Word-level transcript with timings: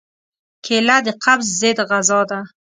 کېله 0.65 0.97
د 1.05 1.07
قبض 1.23 1.47
ضد 1.59 1.77
غذا 1.89 2.21
ده. 2.29 2.39